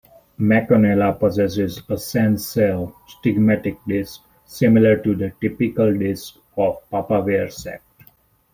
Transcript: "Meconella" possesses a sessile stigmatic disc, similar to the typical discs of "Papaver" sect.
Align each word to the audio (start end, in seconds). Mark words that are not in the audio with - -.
"Meconella" 0.39 1.13
possesses 1.19 1.77
a 1.87 1.95
sessile 1.95 2.95
stigmatic 3.05 3.77
disc, 3.85 4.23
similar 4.45 4.97
to 4.97 5.13
the 5.13 5.31
typical 5.39 5.95
discs 5.95 6.39
of 6.57 6.79
"Papaver" 6.91 7.51
sect. 7.51 7.85